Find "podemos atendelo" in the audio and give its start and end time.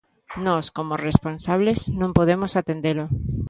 2.17-3.05